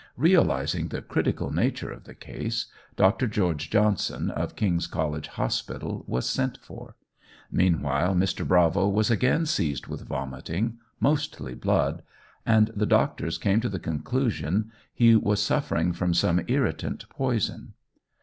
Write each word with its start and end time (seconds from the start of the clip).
Realizing 0.17 0.87
the 0.87 1.03
critical 1.03 1.51
nature 1.51 1.91
of 1.91 2.05
the 2.05 2.15
case, 2.15 2.65
Dr. 2.95 3.27
George 3.27 3.69
Johnson, 3.69 4.31
of 4.31 4.55
King's 4.55 4.87
College 4.87 5.27
Hospital, 5.27 6.03
was 6.07 6.27
sent 6.27 6.57
for. 6.59 6.95
Meanwhile, 7.51 8.15
Mr. 8.15 8.43
Bravo 8.47 8.87
was 8.87 9.11
again 9.11 9.45
seized 9.45 9.85
with 9.85 10.07
vomiting, 10.07 10.79
mostly 10.99 11.53
blood, 11.53 12.01
and 12.47 12.69
the 12.75 12.87
doctors 12.87 13.37
came 13.37 13.61
to 13.61 13.69
the 13.69 13.77
conclusion 13.77 14.71
he 14.91 15.15
was 15.15 15.39
suffering 15.39 15.93
from 15.93 16.15
some 16.15 16.41
irritant 16.47 17.07
poison. 17.09 17.73